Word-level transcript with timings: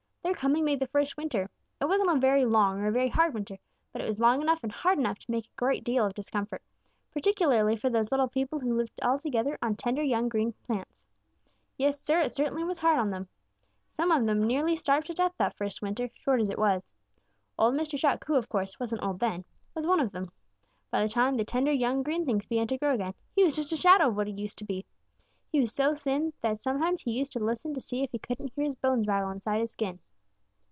Their 0.23 0.35
coming 0.35 0.63
made 0.63 0.79
the 0.79 0.87
first 0.87 1.17
winter. 1.17 1.49
It 1.81 1.85
wasn't 1.85 2.11
a 2.11 2.15
very 2.19 2.45
long 2.45 2.79
or 2.79 2.85
a 2.87 2.91
very 2.91 3.09
hard 3.09 3.33
winter, 3.33 3.57
but 3.91 4.01
it 4.03 4.05
was 4.05 4.19
long 4.19 4.39
enough 4.41 4.59
and 4.63 4.71
hard 4.71 4.97
enough 4.99 5.17
to 5.19 5.31
make 5.31 5.45
a 5.47 5.55
great 5.57 5.83
deal 5.83 6.05
of 6.05 6.13
discomfort, 6.13 6.61
particularly 7.11 7.75
for 7.75 7.89
those 7.89 8.11
little 8.11 8.27
people 8.29 8.59
who 8.59 8.75
lived 8.77 8.93
altogether 9.01 9.57
on 9.63 9.75
tender 9.75 10.03
young 10.03 10.29
green 10.29 10.53
plants. 10.67 11.03
Yes, 11.75 11.99
Sir, 11.99 12.21
it 12.21 12.29
certainly 12.31 12.63
was 12.63 12.79
hard 12.79 12.99
on 12.99 13.09
them. 13.09 13.27
Some 13.89 14.11
of 14.11 14.25
them 14.25 14.45
nearly 14.45 14.75
starved 14.75 15.07
to 15.07 15.13
death 15.13 15.33
that 15.37 15.57
first 15.57 15.81
winter, 15.81 16.09
short 16.13 16.39
as 16.39 16.49
it 16.51 16.59
was. 16.59 16.93
Old 17.57 17.73
Mr. 17.73 17.97
Chuck, 17.97 18.23
who, 18.25 18.35
of 18.35 18.47
course, 18.47 18.79
wasn't 18.79 19.03
old 19.03 19.19
then, 19.19 19.43
was 19.75 19.87
one 19.87 19.99
of 19.99 20.11
them. 20.11 20.31
By 20.91 21.01
the 21.01 21.09
time 21.09 21.35
the 21.35 21.43
tender, 21.43 21.71
young, 21.71 22.03
green 22.03 22.25
things 22.25 22.45
began 22.45 22.67
to 22.67 22.77
grow 22.77 22.93
again, 22.93 23.15
he 23.35 23.43
was 23.43 23.55
just 23.55 23.73
a 23.73 23.77
shadow 23.77 24.07
of 24.07 24.15
what 24.15 24.27
he 24.27 24.33
used 24.33 24.57
to 24.59 24.65
be. 24.65 24.85
He 25.51 25.59
was 25.59 25.73
so 25.73 25.93
thin 25.93 26.31
that 26.41 26.57
sometimes 26.57 27.01
he 27.01 27.11
used 27.17 27.33
to 27.33 27.43
listen 27.43 27.73
to 27.73 27.81
see 27.81 28.03
if 28.03 28.11
he 28.11 28.19
couldn't 28.19 28.53
hear 28.55 28.63
his 28.65 28.75
bones 28.75 29.07
rattle 29.07 29.31
inside 29.31 29.59
his 29.61 29.71
skin. 29.71 29.99